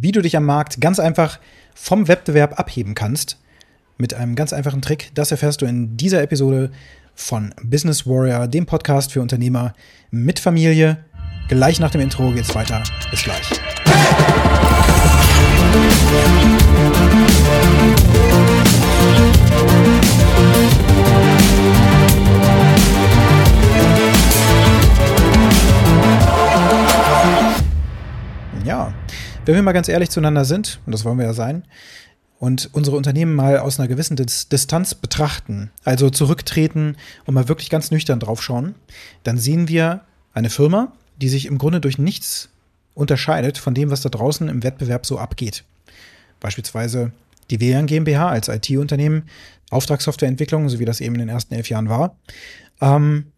[0.00, 1.38] wie du dich am Markt ganz einfach
[1.74, 3.38] vom Wettbewerb abheben kannst.
[3.98, 5.10] Mit einem ganz einfachen Trick.
[5.14, 6.70] Das erfährst du in dieser Episode
[7.14, 9.72] von Business Warrior, dem Podcast für Unternehmer
[10.10, 10.98] mit Familie.
[11.48, 12.82] Gleich nach dem Intro geht's weiter.
[13.10, 13.48] Bis gleich.
[28.64, 28.92] Ja,
[29.46, 31.64] wenn wir mal ganz ehrlich zueinander sind, und das wollen wir ja sein,
[32.38, 37.90] und unsere Unternehmen mal aus einer gewissen Distanz betrachten, also zurücktreten und mal wirklich ganz
[37.90, 38.74] nüchtern draufschauen,
[39.22, 40.02] dann sehen wir
[40.34, 42.50] eine Firma, die sich im Grunde durch nichts
[42.94, 45.64] unterscheidet von dem, was da draußen im Wettbewerb so abgeht.
[46.40, 47.12] Beispielsweise
[47.50, 49.24] die WLAN GmbH als IT-Unternehmen,
[49.70, 52.18] Auftragssoftwareentwicklung, so wie das eben in den ersten elf Jahren war,
[52.80, 53.32] ähm,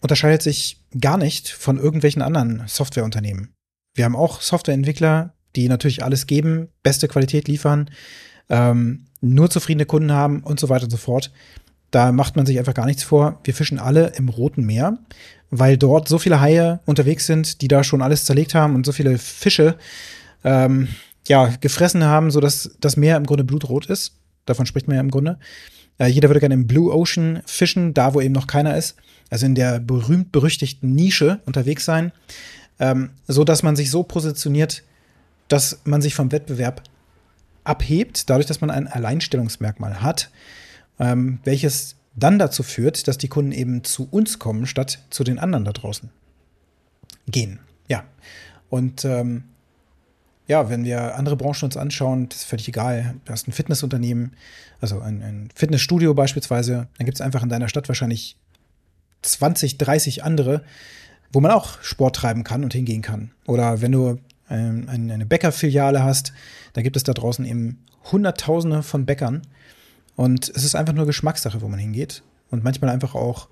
[0.00, 3.54] unterscheidet sich gar nicht von irgendwelchen anderen Softwareunternehmen.
[3.94, 7.90] Wir haben auch Softwareentwickler, die natürlich alles geben, beste Qualität liefern,
[8.48, 11.32] ähm, nur zufriedene Kunden haben und so weiter und so fort.
[11.90, 13.40] Da macht man sich einfach gar nichts vor.
[13.44, 14.98] Wir fischen alle im Roten Meer,
[15.50, 18.92] weil dort so viele Haie unterwegs sind, die da schon alles zerlegt haben und so
[18.92, 19.76] viele Fische
[20.44, 20.88] ähm,
[21.26, 24.12] ja, gefressen haben, sodass das Meer im Grunde blutrot ist.
[24.44, 25.38] Davon spricht man ja im Grunde.
[25.98, 28.96] Äh, jeder würde gerne im Blue Ocean fischen, da wo eben noch keiner ist.
[29.30, 32.12] Also in der berühmt-berüchtigten Nische unterwegs sein.
[32.78, 34.82] Ähm, so man sich so positioniert,
[35.48, 36.82] dass man sich vom Wettbewerb
[37.64, 40.30] abhebt, dadurch, dass man ein Alleinstellungsmerkmal hat,
[40.98, 45.38] ähm, welches dann dazu führt, dass die Kunden eben zu uns kommen, statt zu den
[45.38, 46.10] anderen da draußen
[47.28, 47.60] gehen.
[47.88, 48.04] Ja.
[48.70, 49.44] Und ähm,
[50.48, 53.16] ja, wenn wir andere Branchen uns anschauen, das ist völlig egal.
[53.24, 54.34] Du hast ein Fitnessunternehmen,
[54.80, 58.36] also ein, ein Fitnessstudio beispielsweise, dann gibt es einfach in deiner Stadt wahrscheinlich
[59.22, 60.62] 20, 30 andere,
[61.32, 63.32] wo man auch Sport treiben kann und hingehen kann.
[63.46, 64.18] Oder wenn du
[64.50, 66.32] ähm, eine Bäckerfiliale hast,
[66.72, 69.42] da gibt es da draußen eben Hunderttausende von Bäckern.
[70.14, 72.22] Und es ist einfach nur Geschmackssache, wo man hingeht.
[72.50, 73.48] Und manchmal einfach auch,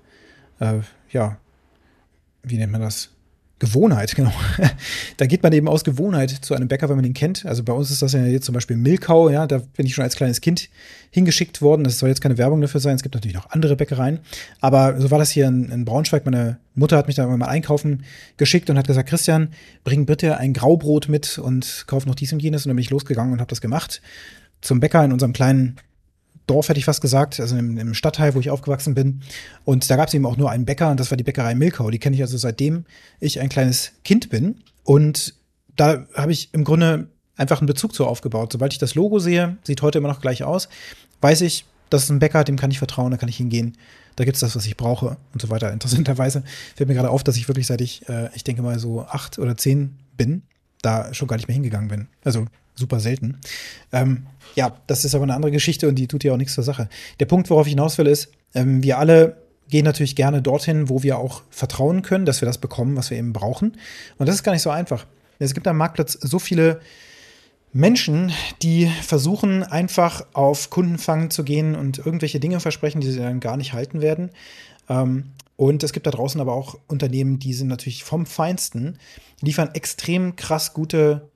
[0.59, 0.79] äh,
[1.11, 1.37] ja,
[2.43, 3.11] wie nennt man das?
[3.65, 4.31] Gewohnheit, genau.
[5.17, 7.45] da geht man eben aus Gewohnheit zu einem Bäcker, wenn man ihn kennt.
[7.45, 10.03] Also bei uns ist das ja jetzt zum Beispiel Milkau, ja, da bin ich schon
[10.03, 10.69] als kleines Kind
[11.11, 11.83] hingeschickt worden.
[11.83, 12.95] Das soll jetzt keine Werbung dafür sein.
[12.95, 14.19] Es gibt natürlich noch andere Bäckereien.
[14.61, 16.25] Aber so war das hier in, in Braunschweig.
[16.25, 18.03] Meine Mutter hat mich da mal einkaufen
[18.37, 19.49] geschickt und hat gesagt, Christian,
[19.83, 22.65] bring bitte ein Graubrot mit und kauf noch dies und jenes.
[22.65, 24.01] Und dann bin ich losgegangen und habe das gemacht.
[24.61, 25.77] Zum Bäcker in unserem kleinen
[26.47, 29.21] Dorf, hätte ich fast gesagt, also im, im Stadtteil, wo ich aufgewachsen bin.
[29.63, 31.89] Und da gab es eben auch nur einen Bäcker und das war die Bäckerei Milkau.
[31.89, 32.85] Die kenne ich also seitdem
[33.19, 34.61] ich ein kleines Kind bin.
[34.83, 35.33] Und
[35.75, 38.51] da habe ich im Grunde einfach einen Bezug zu aufgebaut.
[38.51, 40.69] Sobald ich das Logo sehe, sieht heute immer noch gleich aus,
[41.21, 43.77] weiß ich, das ist ein Bäcker, dem kann ich vertrauen, da kann ich hingehen.
[44.15, 45.71] Da gibt es das, was ich brauche und so weiter.
[45.71, 46.43] Interessanterweise
[46.75, 49.39] fällt mir gerade auf, dass ich wirklich seit ich, äh, ich denke mal so acht
[49.39, 50.43] oder zehn bin,
[50.81, 52.07] da schon gar nicht mehr hingegangen bin.
[52.23, 53.39] Also super selten.
[53.91, 56.63] Ähm, ja, das ist aber eine andere Geschichte und die tut ja auch nichts zur
[56.63, 56.89] Sache.
[57.19, 59.37] Der Punkt, worauf ich hinaus will, ist, ähm, wir alle
[59.69, 63.17] gehen natürlich gerne dorthin, wo wir auch vertrauen können, dass wir das bekommen, was wir
[63.17, 63.77] eben brauchen.
[64.17, 65.05] Und das ist gar nicht so einfach.
[65.39, 66.79] Es gibt am Marktplatz so viele
[67.73, 68.31] Menschen,
[68.61, 73.57] die versuchen einfach auf Kundenfang zu gehen und irgendwelche Dinge versprechen, die sie dann gar
[73.57, 74.29] nicht halten werden.
[74.87, 78.97] Ähm, und es gibt da draußen aber auch Unternehmen, die sind natürlich vom Feinsten,
[79.41, 81.29] liefern extrem krass gute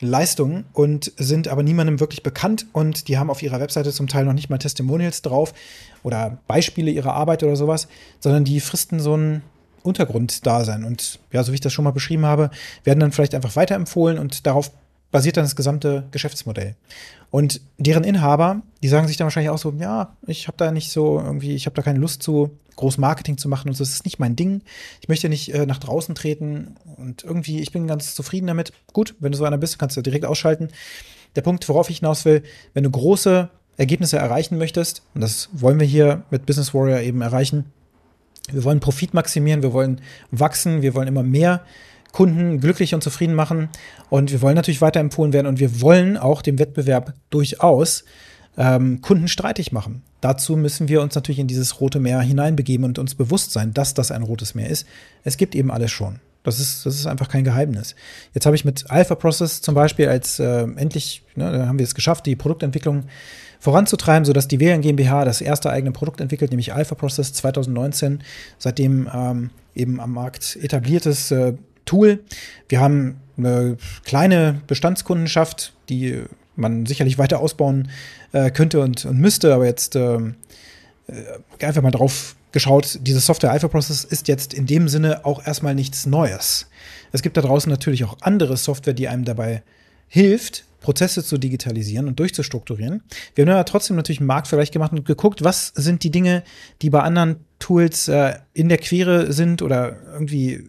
[0.00, 4.24] Leistungen und sind aber niemandem wirklich bekannt und die haben auf ihrer Webseite zum Teil
[4.24, 5.54] noch nicht mal Testimonials drauf
[6.02, 7.88] oder Beispiele ihrer Arbeit oder sowas,
[8.20, 9.42] sondern die fristen so ein
[9.82, 10.84] Untergrunddasein.
[10.84, 12.50] Und ja, so wie ich das schon mal beschrieben habe,
[12.84, 14.70] werden dann vielleicht einfach weiterempfohlen und darauf
[15.10, 16.74] basiert dann das gesamte Geschäftsmodell.
[17.30, 20.90] Und deren Inhaber, die sagen sich dann wahrscheinlich auch so, ja, ich habe da nicht
[20.90, 23.94] so irgendwie, ich habe da keine Lust zu, groß Marketing zu machen und so, das
[23.94, 24.62] ist nicht mein Ding.
[25.00, 28.72] Ich möchte nicht äh, nach draußen treten und irgendwie, ich bin ganz zufrieden damit.
[28.92, 30.68] Gut, wenn du so einer bist, kannst du direkt ausschalten.
[31.34, 32.42] Der Punkt, worauf ich hinaus will,
[32.74, 37.20] wenn du große Ergebnisse erreichen möchtest, und das wollen wir hier mit Business Warrior eben
[37.20, 37.66] erreichen,
[38.50, 40.00] wir wollen Profit maximieren, wir wollen
[40.30, 41.62] wachsen, wir wollen immer mehr
[42.16, 43.68] Kunden glücklich und zufrieden machen
[44.08, 48.04] und wir wollen natürlich weiterempfohlen werden und wir wollen auch dem Wettbewerb durchaus
[48.56, 50.00] ähm, Kunden streitig machen.
[50.22, 53.92] Dazu müssen wir uns natürlich in dieses rote Meer hineinbegeben und uns bewusst sein, dass
[53.92, 54.86] das ein rotes Meer ist.
[55.24, 56.20] Es gibt eben alles schon.
[56.42, 57.94] Das ist, das ist einfach kein Geheimnis.
[58.32, 61.94] Jetzt habe ich mit Alpha Process zum Beispiel als äh, endlich, ne, haben wir es
[61.94, 63.04] geschafft, die Produktentwicklung
[63.60, 68.22] voranzutreiben, sodass die WLAN GmbH das erste eigene Produkt entwickelt, nämlich Alpha Process 2019,
[68.56, 71.52] seitdem ähm, eben am Markt etabliertes äh,
[71.86, 72.20] Tool.
[72.68, 76.22] Wir haben eine kleine Bestandskundenschaft, die
[76.56, 77.90] man sicherlich weiter ausbauen
[78.32, 80.34] äh, könnte und, und müsste, aber jetzt ähm,
[81.06, 85.46] äh, einfach mal drauf geschaut, diese Software Alpha Process ist jetzt in dem Sinne auch
[85.46, 86.68] erstmal nichts Neues.
[87.12, 89.62] Es gibt da draußen natürlich auch andere Software, die einem dabei
[90.08, 93.02] hilft, Prozesse zu digitalisieren und durchzustrukturieren.
[93.34, 96.44] Wir haben aber trotzdem natürlich einen Marktvergleich gemacht und geguckt, was sind die Dinge,
[96.80, 100.64] die bei anderen Tools äh, in der Quere sind oder irgendwie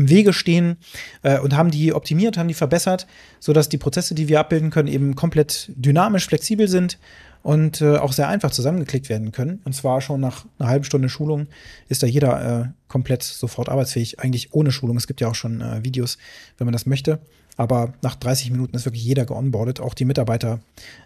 [0.00, 0.78] im Wege stehen
[1.22, 3.06] äh, und haben die optimiert, haben die verbessert,
[3.38, 6.98] sodass die Prozesse, die wir abbilden können, eben komplett dynamisch, flexibel sind
[7.42, 9.60] und äh, auch sehr einfach zusammengeklickt werden können.
[9.64, 11.48] Und zwar schon nach einer halben Stunde Schulung
[11.88, 14.96] ist da jeder äh, komplett sofort arbeitsfähig, eigentlich ohne Schulung.
[14.96, 16.16] Es gibt ja auch schon äh, Videos,
[16.56, 17.20] wenn man das möchte.
[17.58, 20.60] Aber nach 30 Minuten ist wirklich jeder geonboardet, auch die Mitarbeiter,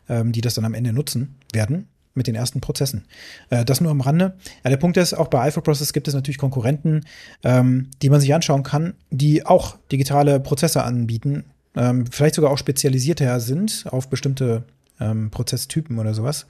[0.09, 3.05] ähm, die das dann am Ende nutzen werden mit den ersten Prozessen.
[3.51, 4.37] Äh, das nur am Rande.
[4.63, 7.05] Ja, der Punkt ist, auch bei Alpha Process gibt es natürlich Konkurrenten,
[7.43, 11.45] ähm, die man sich anschauen kann, die auch digitale Prozesse anbieten,
[11.77, 14.65] ähm, vielleicht sogar auch spezialisierter sind auf bestimmte
[15.01, 16.47] ähm, Prozesstypen oder sowas.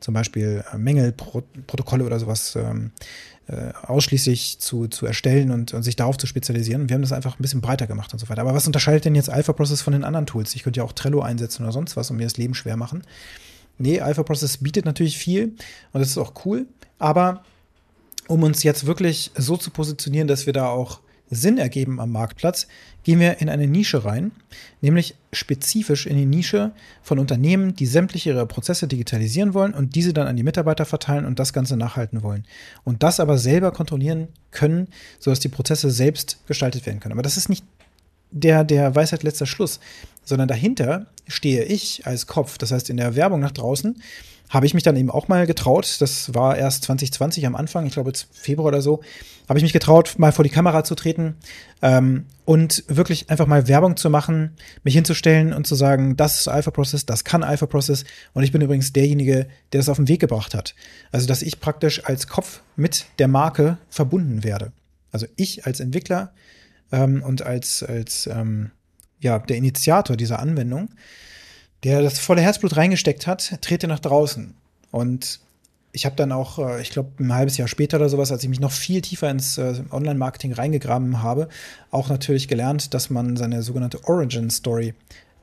[0.00, 2.92] Zum Beispiel äh, Mängelprotokolle oder sowas ähm,
[3.48, 6.88] äh, ausschließlich zu, zu erstellen und, und sich darauf zu spezialisieren.
[6.88, 8.42] Wir haben das einfach ein bisschen breiter gemacht und so weiter.
[8.42, 10.54] Aber was unterscheidet denn jetzt Alpha Process von den anderen Tools?
[10.54, 13.02] Ich könnte ja auch Trello einsetzen oder sonst was und mir das Leben schwer machen.
[13.78, 15.54] Nee, Alpha Process bietet natürlich viel
[15.92, 16.66] und das ist auch cool.
[16.98, 17.44] Aber
[18.26, 22.68] um uns jetzt wirklich so zu positionieren, dass wir da auch Sinn ergeben am Marktplatz,
[23.04, 24.32] gehen wir in eine Nische rein,
[24.80, 26.72] nämlich spezifisch in die Nische
[27.02, 31.24] von Unternehmen, die sämtliche ihre Prozesse digitalisieren wollen und diese dann an die Mitarbeiter verteilen
[31.26, 32.44] und das Ganze nachhalten wollen.
[32.84, 34.88] Und das aber selber kontrollieren können,
[35.18, 37.12] sodass die Prozesse selbst gestaltet werden können.
[37.12, 37.64] Aber das ist nicht
[38.30, 39.80] der, der Weisheit letzter Schluss,
[40.24, 42.58] sondern dahinter stehe ich als Kopf.
[42.58, 44.00] Das heißt, in der Werbung nach draußen
[44.50, 45.96] habe ich mich dann eben auch mal getraut.
[46.00, 49.00] Das war erst 2020 am Anfang, ich glaube jetzt Februar oder so,
[49.48, 51.36] habe ich mich getraut, mal vor die Kamera zu treten
[51.82, 56.48] ähm, und wirklich einfach mal Werbung zu machen, mich hinzustellen und zu sagen, das ist
[56.48, 58.04] Alpha Process, das kann Alpha Process
[58.34, 60.74] und ich bin übrigens derjenige, der es auf den Weg gebracht hat.
[61.12, 64.72] Also, dass ich praktisch als Kopf mit der Marke verbunden werde.
[65.10, 66.32] Also ich als Entwickler
[66.92, 68.70] ähm, und als, als ähm,
[69.20, 70.90] ja, der Initiator dieser Anwendung,
[71.84, 74.54] der das volle Herzblut reingesteckt hat, trete nach draußen.
[74.90, 75.40] Und
[75.92, 78.48] ich habe dann auch, äh, ich glaube, ein halbes Jahr später oder sowas, als ich
[78.48, 81.48] mich noch viel tiefer ins äh, Online-Marketing reingegraben habe,
[81.90, 84.94] auch natürlich gelernt, dass man seine sogenannte Origin-Story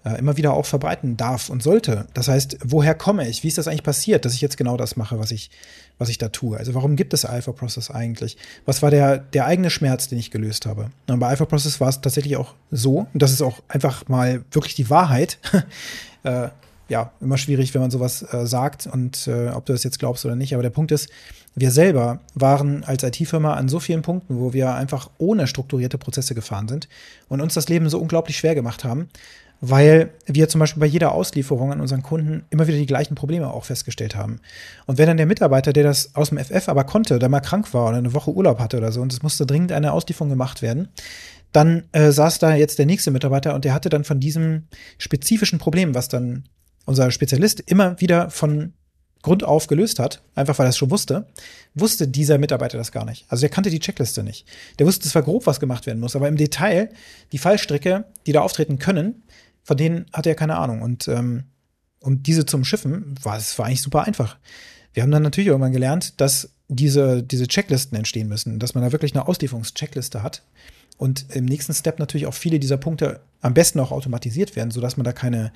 [0.06, 2.08] äh, immer wieder auch verbreiten darf und sollte.
[2.14, 3.44] Das heißt, woher komme ich?
[3.44, 5.50] Wie ist das eigentlich passiert, dass ich jetzt genau das mache, was ich,
[5.98, 6.58] was ich da tue?
[6.58, 8.38] Also warum gibt es Alpha Process eigentlich?
[8.66, 10.92] Was war der, der eigene Schmerz, den ich gelöst habe?
[11.08, 14.46] Und bei Alpha Process war es tatsächlich auch so, und das ist auch einfach mal
[14.52, 15.40] wirklich die Wahrheit.
[16.24, 16.50] äh,
[16.88, 20.24] ja, immer schwierig, wenn man sowas äh, sagt und äh, ob du das jetzt glaubst
[20.24, 20.54] oder nicht.
[20.54, 21.10] Aber der Punkt ist,
[21.56, 26.36] wir selber waren als IT-Firma an so vielen Punkten, wo wir einfach ohne strukturierte Prozesse
[26.36, 26.90] gefahren sind
[27.28, 29.08] und uns das Leben so unglaublich schwer gemacht haben,
[29.62, 33.52] weil wir zum Beispiel bei jeder Auslieferung an unseren Kunden immer wieder die gleichen Probleme
[33.52, 34.40] auch festgestellt haben.
[34.86, 37.74] Und wenn dann der Mitarbeiter, der das aus dem FF aber konnte, da mal krank
[37.74, 40.62] war oder eine Woche Urlaub hatte oder so und es musste dringend eine Auslieferung gemacht
[40.62, 40.90] werden,
[41.52, 44.68] dann äh, saß da jetzt der nächste Mitarbeiter und der hatte dann von diesem
[44.98, 46.44] spezifischen Problem, was dann
[46.86, 48.74] unser Spezialist immer wieder von
[49.26, 51.26] Grund auf gelöst hat, einfach weil er es schon wusste,
[51.74, 53.26] wusste dieser Mitarbeiter das gar nicht.
[53.28, 54.46] Also der kannte die Checkliste nicht.
[54.78, 56.92] Der wusste zwar grob, was gemacht werden muss, aber im Detail
[57.32, 59.24] die Fallstricke, die da auftreten können,
[59.66, 60.82] von denen hatte er keine Ahnung.
[60.82, 61.44] Und ähm,
[62.00, 64.38] um diese zum Schiffen, war es war eigentlich super einfach.
[64.94, 68.92] Wir haben dann natürlich irgendwann gelernt, dass diese, diese Checklisten entstehen müssen, dass man da
[68.92, 70.44] wirklich eine Auslieferungscheckliste hat.
[70.98, 74.98] Und im nächsten Step natürlich auch viele dieser Punkte am besten auch automatisiert werden, sodass
[74.98, 75.52] man da keine,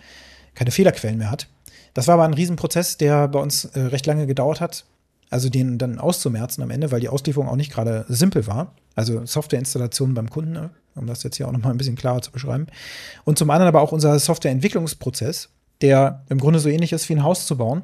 [0.56, 1.47] keine Fehlerquellen mehr hat.
[1.94, 4.85] Das war aber ein Riesenprozess, der bei uns äh, recht lange gedauert hat.
[5.30, 8.74] Also den dann auszumerzen am Ende, weil die Auslieferung auch nicht gerade simpel war.
[8.95, 10.71] Also Softwareinstallation beim Kunden, ne?
[10.95, 12.68] um das jetzt hier auch nochmal ein bisschen klarer zu beschreiben.
[13.26, 15.50] Und zum anderen aber auch unser Softwareentwicklungsprozess,
[15.81, 17.83] der im Grunde so ähnlich ist wie ein Haus zu bauen.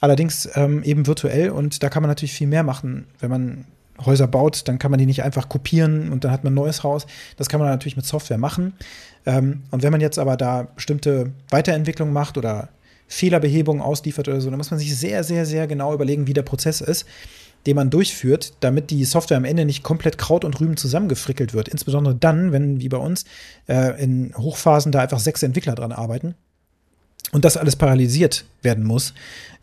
[0.00, 3.64] Allerdings ähm, eben virtuell und da kann man natürlich viel mehr machen, wenn man
[4.04, 6.82] Häuser baut, dann kann man die nicht einfach kopieren und dann hat man ein neues
[6.82, 7.06] Haus.
[7.36, 8.74] Das kann man natürlich mit Software machen.
[9.24, 12.68] Ähm, und wenn man jetzt aber da bestimmte Weiterentwicklungen macht oder
[13.08, 16.42] Fehlerbehebung ausliefert oder so, dann muss man sich sehr, sehr, sehr genau überlegen, wie der
[16.42, 17.06] Prozess ist,
[17.66, 21.68] den man durchführt, damit die Software am Ende nicht komplett Kraut und Rüben zusammengefrickelt wird.
[21.68, 23.24] Insbesondere dann, wenn, wie bei uns,
[23.68, 26.34] äh, in Hochphasen da einfach sechs Entwickler dran arbeiten
[27.32, 29.14] und das alles paralysiert werden muss,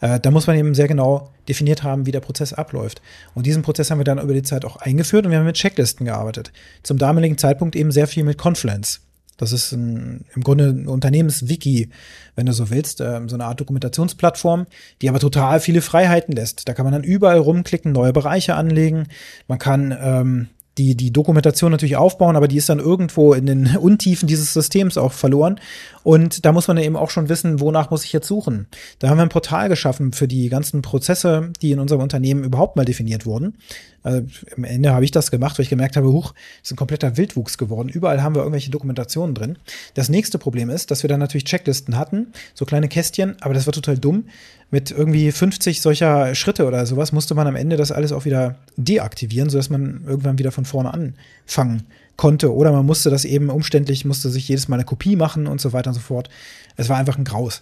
[0.01, 3.01] äh, da muss man eben sehr genau definiert haben, wie der Prozess abläuft.
[3.35, 5.55] Und diesen Prozess haben wir dann über die Zeit auch eingeführt und wir haben mit
[5.55, 6.51] Checklisten gearbeitet.
[6.83, 8.99] Zum damaligen Zeitpunkt eben sehr viel mit Confluence.
[9.37, 11.89] Das ist ein, im Grunde ein Unternehmenswiki,
[12.35, 14.67] wenn du so willst, äh, so eine Art Dokumentationsplattform,
[15.01, 16.67] die aber total viele Freiheiten lässt.
[16.67, 19.07] Da kann man dann überall rumklicken, neue Bereiche anlegen.
[19.47, 20.47] Man kann ähm,
[20.77, 24.97] die, die Dokumentation natürlich aufbauen, aber die ist dann irgendwo in den Untiefen dieses Systems
[24.97, 25.59] auch verloren.
[26.03, 28.67] Und da muss man eben auch schon wissen, wonach muss ich jetzt suchen.
[28.99, 32.75] Da haben wir ein Portal geschaffen für die ganzen Prozesse, die in unserem Unternehmen überhaupt
[32.75, 33.55] mal definiert wurden.
[34.03, 34.21] Also
[34.55, 37.57] am Ende habe ich das gemacht, weil ich gemerkt habe, huch, ist ein kompletter Wildwuchs
[37.57, 37.89] geworden.
[37.89, 39.57] Überall haben wir irgendwelche Dokumentationen drin.
[39.93, 43.65] Das nächste Problem ist, dass wir dann natürlich Checklisten hatten, so kleine Kästchen, aber das
[43.65, 44.25] war total dumm.
[44.71, 48.55] Mit irgendwie 50 solcher Schritte oder sowas musste man am Ende das alles auch wieder
[48.75, 51.83] deaktivieren, sodass man irgendwann wieder von vorne anfangen
[52.17, 52.53] konnte.
[52.53, 55.73] Oder man musste das eben umständlich, musste sich jedes Mal eine Kopie machen und so
[55.73, 56.29] weiter und so fort.
[56.75, 57.61] Es war einfach ein Graus.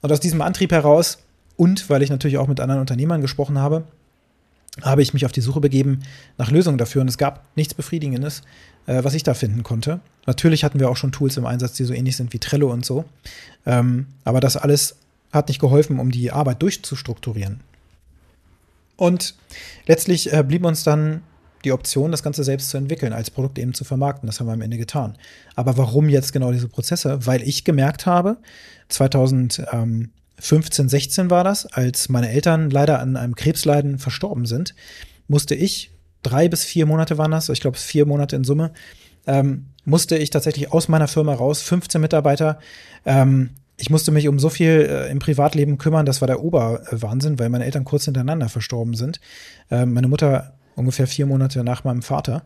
[0.00, 1.18] Und aus diesem Antrieb heraus
[1.56, 3.84] und weil ich natürlich auch mit anderen Unternehmern gesprochen habe,
[4.80, 6.02] habe ich mich auf die Suche begeben
[6.38, 8.42] nach Lösungen dafür und es gab nichts Befriedigendes,
[8.86, 10.00] äh, was ich da finden konnte.
[10.26, 12.84] Natürlich hatten wir auch schon Tools im Einsatz, die so ähnlich sind wie Trello und
[12.84, 13.04] so.
[13.66, 14.96] Ähm, aber das alles
[15.32, 17.60] hat nicht geholfen, um die Arbeit durchzustrukturieren.
[18.96, 19.34] Und
[19.86, 21.22] letztlich äh, blieb uns dann
[21.64, 24.26] die Option, das Ganze selbst zu entwickeln, als Produkt eben zu vermarkten.
[24.26, 25.16] Das haben wir am Ende getan.
[25.54, 27.24] Aber warum jetzt genau diese Prozesse?
[27.26, 28.36] Weil ich gemerkt habe,
[30.42, 34.74] 2015, 16 war das, als meine Eltern leider an einem Krebsleiden verstorben sind,
[35.28, 35.90] musste ich,
[36.22, 38.72] drei bis vier Monate waren das, ich glaube vier Monate in Summe,
[39.26, 42.58] ähm, musste ich tatsächlich aus meiner Firma raus, 15 Mitarbeiter,
[43.06, 47.38] ähm, ich musste mich um so viel äh, im Privatleben kümmern, das war der Oberwahnsinn,
[47.38, 49.20] weil meine Eltern kurz hintereinander verstorben sind.
[49.70, 52.42] Ähm, meine Mutter ungefähr vier Monate nach meinem Vater.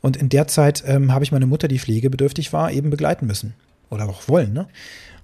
[0.00, 3.54] Und in der Zeit ähm, habe ich meine Mutter, die pflegebedürftig war, eben begleiten müssen.
[3.90, 4.66] Oder auch wollen, ne?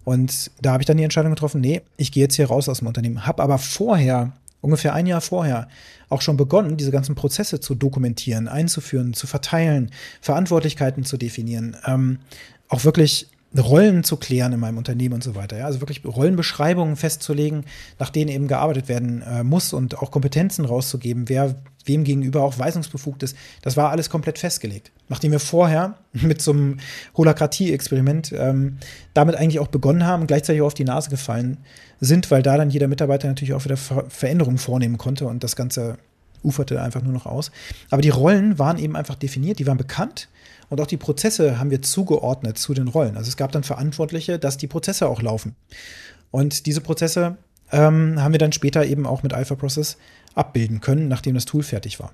[0.05, 2.79] Und da habe ich dann die Entscheidung getroffen, nee, ich gehe jetzt hier raus aus
[2.79, 3.27] dem Unternehmen.
[3.27, 5.69] Habe aber vorher, ungefähr ein Jahr vorher,
[6.09, 12.19] auch schon begonnen, diese ganzen Prozesse zu dokumentieren, einzuführen, zu verteilen, Verantwortlichkeiten zu definieren, ähm,
[12.69, 15.57] auch wirklich Rollen zu klären in meinem Unternehmen und so weiter.
[15.59, 15.67] Ja?
[15.67, 17.65] Also wirklich Rollenbeschreibungen festzulegen,
[17.99, 22.59] nach denen eben gearbeitet werden äh, muss und auch Kompetenzen rauszugeben, wer wem gegenüber auch
[22.59, 23.37] weisungsbefugt ist.
[23.63, 24.91] Das war alles komplett festgelegt.
[25.09, 26.79] Nachdem wir vorher mit so einem
[27.17, 28.79] Holakratie-Experiment ähm,
[29.13, 31.59] damit eigentlich auch begonnen haben, gleichzeitig auch auf die Nase gefallen
[32.01, 35.57] sind, weil da dann jeder Mitarbeiter natürlich auch wieder Ver Veränderungen vornehmen konnte und das
[35.57, 35.99] Ganze
[36.43, 37.51] uferte einfach nur noch aus.
[37.91, 40.29] Aber die Rollen waren eben einfach definiert, die waren bekannt
[40.71, 43.17] und auch die Prozesse haben wir zugeordnet zu den Rollen.
[43.17, 45.57] Also es gab dann Verantwortliche, dass die Prozesse auch laufen.
[46.31, 47.37] Und diese Prozesse
[47.73, 49.97] ähm, haben wir dann später eben auch mit Alpha Process
[50.35, 52.13] abbilden können, nachdem das Tool fertig war.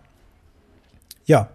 [1.26, 1.50] Ja,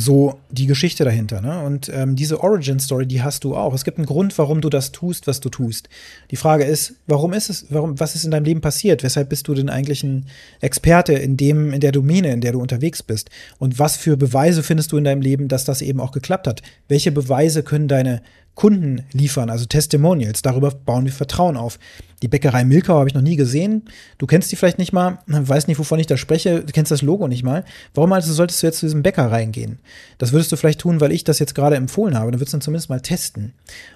[0.00, 1.40] so die Geschichte dahinter.
[1.40, 1.62] Ne?
[1.62, 3.74] Und ähm, diese Origin-Story, die hast du auch.
[3.74, 5.88] Es gibt einen Grund, warum du das tust, was du tust.
[6.30, 9.02] Die Frage ist, warum ist es, warum, was ist in deinem Leben passiert?
[9.02, 10.26] Weshalb bist du denn eigentlich ein
[10.60, 13.30] Experte in dem, in der Domäne, in der du unterwegs bist?
[13.58, 16.62] Und was für Beweise findest du in deinem Leben, dass das eben auch geklappt hat?
[16.88, 18.22] Welche Beweise können deine
[18.54, 20.42] Kunden liefern, also Testimonials.
[20.42, 21.78] Darüber bauen wir Vertrauen auf.
[22.22, 23.84] Die Bäckerei Milkau habe ich noch nie gesehen.
[24.18, 27.00] Du kennst die vielleicht nicht mal, weißt nicht, wovon ich da spreche, du kennst das
[27.00, 27.64] Logo nicht mal.
[27.94, 29.78] Warum also solltest du jetzt zu diesem Bäcker reingehen?
[30.18, 32.30] Das würdest du vielleicht tun, weil ich das jetzt gerade empfohlen habe.
[32.30, 33.54] Dann würdest du dann zumindest mal testen.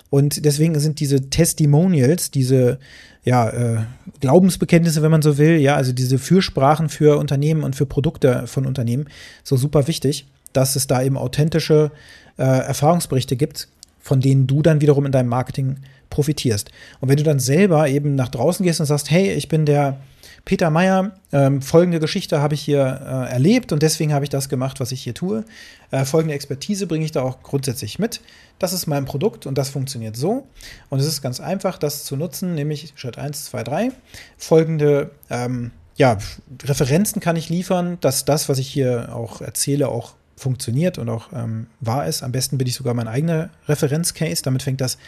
[0.09, 2.79] Und deswegen sind diese Testimonials, diese
[3.25, 3.83] ja, äh,
[4.21, 8.67] Glaubensbekenntnisse, wenn man so will, ja, also diese Fürsprachen für Unternehmen und für Produkte von
[8.67, 9.09] Unternehmen,
[9.43, 11.91] so super wichtig, dass es da eben authentische
[12.39, 13.69] äh, Erfahrungsberichte gibt,
[14.05, 15.79] von denen du dann wiederum in deinem Marketing
[16.11, 16.71] profitierst.
[17.01, 19.99] Und wenn du dann selber eben nach draußen gehst und sagst, hey, ich bin der
[20.45, 24.51] Peter Meyer, ähm, folgende Geschichte habe ich hier äh, erlebt und deswegen habe ich das
[24.51, 25.45] gemacht, was ich hier tue.
[25.91, 28.21] Äh, folgende Expertise bringe ich da auch grundsätzlich mit.
[28.59, 30.47] Das ist mein Produkt und das funktioniert so.
[30.91, 33.93] Und es ist ganz einfach, das zu nutzen, nämlich Schritt 1, 2, 3.
[34.37, 36.19] Folgende ähm, ja,
[36.63, 40.13] Referenzen kann ich liefern, dass das, was ich hier auch erzähle, auch
[40.45, 42.23] funktioniert und auch ähm, wahr ist.
[42.23, 44.43] Am besten bin ich sogar mein eigener Referenzcase.
[44.43, 44.99] Damit fängt das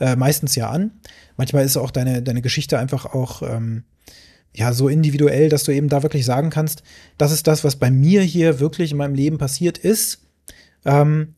[0.00, 0.90] äh, meistens ja an.
[1.36, 3.84] Manchmal ist auch deine, deine Geschichte einfach auch ähm,
[4.54, 6.82] ja so individuell, dass du eben da wirklich sagen kannst,
[7.16, 10.26] das ist das, was bei mir hier wirklich in meinem Leben passiert ist,
[10.84, 11.34] ähm,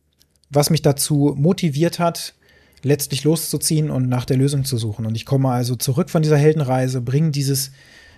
[0.49, 2.33] was mich dazu motiviert hat,
[2.81, 5.05] letztlich loszuziehen und nach der Lösung zu suchen.
[5.05, 7.71] Und ich komme also zurück von dieser Heldenreise, bringe dieses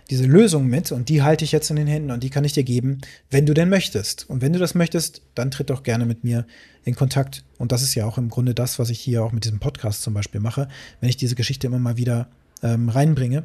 [0.10, 2.54] diese Lösung mit und die halte ich jetzt in den Händen und die kann ich
[2.54, 3.00] dir geben,
[3.32, 4.30] wenn du denn möchtest.
[4.30, 6.46] Und wenn du das möchtest, dann tritt doch gerne mit mir
[6.84, 7.44] in Kontakt.
[7.58, 10.04] Und das ist ja auch im Grunde das, was ich hier auch mit diesem Podcast
[10.04, 10.68] zum Beispiel mache,
[11.00, 12.28] wenn ich diese Geschichte immer mal wieder
[12.62, 13.44] ähm, reinbringe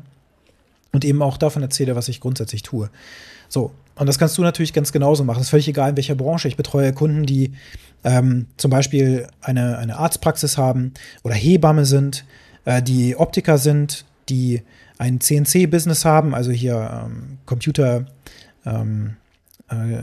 [0.92, 2.90] und eben auch davon erzähle, was ich grundsätzlich tue.
[3.48, 5.38] So, und das kannst du natürlich ganz genauso machen.
[5.38, 6.48] Das ist völlig egal, in welcher Branche.
[6.48, 7.52] Ich betreue Kunden, die
[8.04, 12.24] ähm, zum Beispiel eine, eine Arztpraxis haben oder Hebamme sind,
[12.64, 14.62] äh, die Optiker sind, die
[15.00, 18.04] ein CNC-Business haben, also hier ähm, Computer
[18.66, 19.16] ähm,
[19.70, 20.02] äh,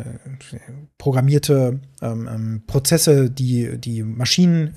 [0.98, 4.74] programmierte ähm, ähm, Prozesse, die die Maschinen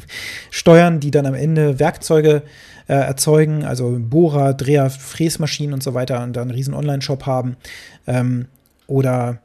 [0.50, 2.42] steuern, die dann am Ende Werkzeuge
[2.86, 7.56] äh, erzeugen, also Bohrer, Dreher, Fräsmaschinen und so weiter und dann einen riesen Online-Shop haben.
[8.06, 8.46] Ähm,
[8.86, 9.40] oder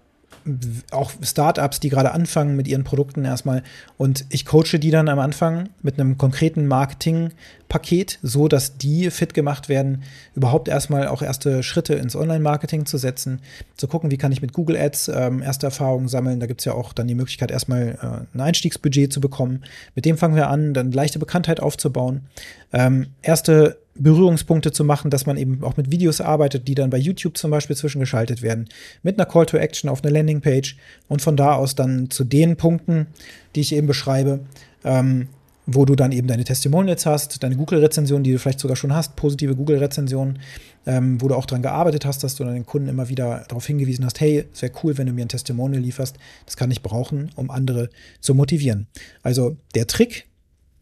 [0.91, 3.63] auch Startups, die gerade anfangen mit ihren Produkten erstmal.
[3.97, 9.33] Und ich coache die dann am Anfang mit einem konkreten Marketingpaket, so dass die fit
[9.33, 10.03] gemacht werden,
[10.35, 13.41] überhaupt erstmal auch erste Schritte ins Online-Marketing zu setzen,
[13.75, 16.39] zu gucken, wie kann ich mit Google Ads ähm, erste Erfahrungen sammeln.
[16.39, 19.63] Da gibt es ja auch dann die Möglichkeit, erstmal äh, ein Einstiegsbudget zu bekommen.
[19.95, 22.21] Mit dem fangen wir an, dann leichte Bekanntheit aufzubauen.
[22.71, 26.97] Ähm, erste Berührungspunkte zu machen, dass man eben auch mit Videos arbeitet, die dann bei
[26.97, 28.69] YouTube zum Beispiel zwischengeschaltet werden,
[29.03, 30.77] mit einer Call to Action auf eine Landingpage
[31.07, 33.07] und von da aus dann zu den Punkten,
[33.55, 34.41] die ich eben beschreibe,
[34.83, 35.27] ähm,
[35.65, 39.15] wo du dann eben deine Testimonials hast, deine Google-Rezensionen, die du vielleicht sogar schon hast,
[39.15, 40.39] positive Google-Rezensionen,
[40.87, 43.65] ähm, wo du auch daran gearbeitet hast, dass du dann den Kunden immer wieder darauf
[43.67, 46.81] hingewiesen hast, hey, es wäre cool, wenn du mir ein Testimonial lieferst, das kann ich
[46.81, 48.87] brauchen, um andere zu motivieren.
[49.21, 50.27] Also der Trick,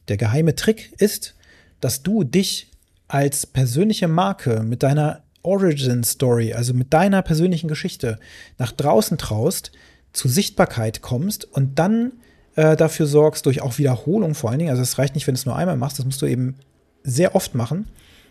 [0.08, 1.36] der geheime Trick ist,
[1.82, 2.72] dass du dich
[3.08, 8.20] als persönliche Marke mit deiner Origin Story, also mit deiner persönlichen Geschichte
[8.58, 9.72] nach draußen traust,
[10.12, 12.14] zu Sichtbarkeit kommst und dann
[12.56, 15.40] äh, dafür sorgst, durch auch Wiederholung vor allen Dingen, also es reicht nicht, wenn du
[15.40, 16.56] es nur einmal machst, das musst du eben
[17.04, 17.88] sehr oft machen,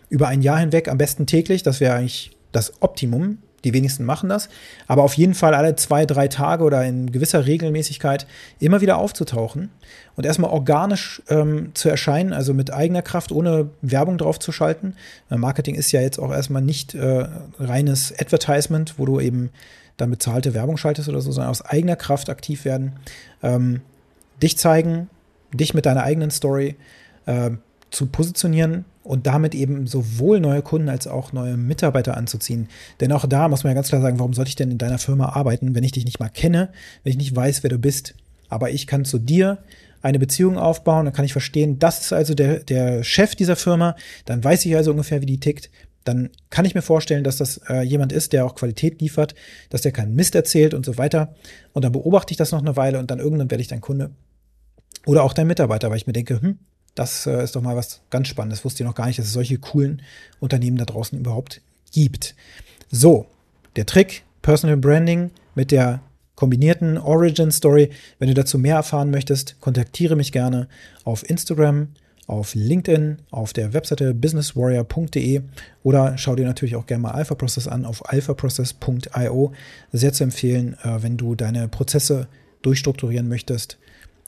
[0.09, 4.29] über ein Jahr hinweg, am besten täglich, das wäre eigentlich das Optimum, die wenigsten machen
[4.29, 4.49] das.
[4.87, 8.25] Aber auf jeden Fall alle zwei, drei Tage oder in gewisser Regelmäßigkeit
[8.59, 9.69] immer wieder aufzutauchen
[10.15, 14.95] und erstmal organisch ähm, zu erscheinen, also mit eigener Kraft, ohne Werbung drauf zu schalten.
[15.29, 17.27] Marketing ist ja jetzt auch erstmal nicht äh,
[17.59, 19.49] reines Advertisement, wo du eben
[19.97, 22.93] dann bezahlte Werbung schaltest oder so, sondern aus eigener Kraft aktiv werden.
[23.43, 23.81] Ähm,
[24.41, 25.09] dich zeigen,
[25.51, 26.75] dich mit deiner eigenen Story
[27.25, 27.51] äh,
[27.89, 32.67] zu positionieren und damit eben sowohl neue Kunden als auch neue Mitarbeiter anzuziehen.
[32.99, 34.97] Denn auch da muss man ja ganz klar sagen, warum sollte ich denn in deiner
[34.97, 36.69] Firma arbeiten, wenn ich dich nicht mal kenne,
[37.03, 38.15] wenn ich nicht weiß, wer du bist.
[38.49, 39.59] Aber ich kann zu dir
[40.01, 43.95] eine Beziehung aufbauen, dann kann ich verstehen, das ist also der, der Chef dieser Firma,
[44.25, 45.69] dann weiß ich also ungefähr, wie die tickt.
[46.03, 49.35] Dann kann ich mir vorstellen, dass das äh, jemand ist, der auch Qualität liefert,
[49.69, 51.35] dass der keinen Mist erzählt und so weiter.
[51.73, 54.11] Und dann beobachte ich das noch eine Weile und dann irgendwann werde ich dein Kunde
[55.05, 56.59] oder auch dein Mitarbeiter, weil ich mir denke, hm,
[56.97, 58.65] das äh, ist doch mal was ganz Spannendes.
[58.65, 60.01] Wusste ich noch gar nicht, dass es solche coolen
[60.39, 61.61] Unternehmen da draußen überhaupt
[61.91, 62.35] gibt.
[62.89, 63.27] So,
[63.75, 66.01] der Trick, Personal Branding mit der
[66.35, 67.91] kombinierten Origin Story.
[68.17, 70.67] Wenn du dazu mehr erfahren möchtest, kontaktiere mich gerne
[71.03, 71.89] auf Instagram,
[72.25, 75.41] auf LinkedIn, auf der Webseite businesswarrior.de
[75.83, 79.53] oder schau dir natürlich auch gerne mal Alpha Process an auf alphaprocess.io.
[79.91, 82.27] Sehr zu empfehlen, äh, wenn du deine Prozesse
[82.63, 83.77] durchstrukturieren möchtest.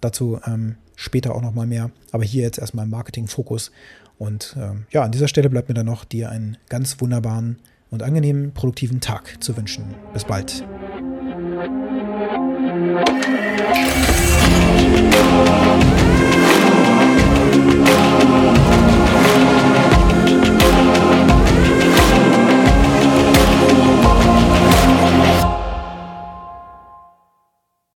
[0.01, 1.91] Dazu ähm, später auch noch mal mehr.
[2.11, 3.71] Aber hier jetzt erstmal Marketing-Fokus.
[4.17, 7.57] Und ähm, ja, an dieser Stelle bleibt mir dann noch, dir einen ganz wunderbaren
[7.89, 9.95] und angenehmen, produktiven Tag zu wünschen.
[10.13, 10.63] Bis bald.